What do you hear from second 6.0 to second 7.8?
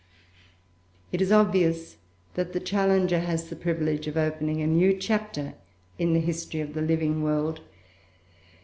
the history of the living world.